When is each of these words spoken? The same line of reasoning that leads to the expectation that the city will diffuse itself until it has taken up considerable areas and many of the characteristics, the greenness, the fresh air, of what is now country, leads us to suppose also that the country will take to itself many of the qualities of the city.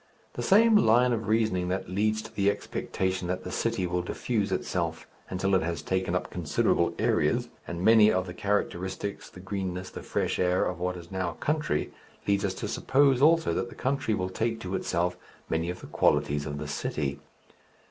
The 0.33 0.41
same 0.41 0.75
line 0.75 1.13
of 1.13 1.27
reasoning 1.27 1.67
that 1.67 1.87
leads 1.87 2.23
to 2.23 2.33
the 2.33 2.49
expectation 2.49 3.27
that 3.27 3.43
the 3.43 3.51
city 3.51 3.85
will 3.85 4.01
diffuse 4.01 4.51
itself 4.51 5.05
until 5.29 5.53
it 5.53 5.61
has 5.61 5.83
taken 5.83 6.15
up 6.15 6.31
considerable 6.31 6.95
areas 6.97 7.49
and 7.67 7.83
many 7.85 8.11
of 8.11 8.25
the 8.25 8.33
characteristics, 8.33 9.29
the 9.29 9.39
greenness, 9.39 9.91
the 9.91 10.01
fresh 10.01 10.39
air, 10.39 10.65
of 10.65 10.79
what 10.79 10.97
is 10.97 11.11
now 11.11 11.33
country, 11.33 11.93
leads 12.25 12.43
us 12.43 12.55
to 12.55 12.67
suppose 12.67 13.21
also 13.21 13.53
that 13.53 13.69
the 13.69 13.75
country 13.75 14.15
will 14.15 14.29
take 14.29 14.59
to 14.61 14.73
itself 14.73 15.17
many 15.49 15.69
of 15.69 15.81
the 15.81 15.85
qualities 15.85 16.47
of 16.47 16.57
the 16.57 16.67
city. 16.67 17.19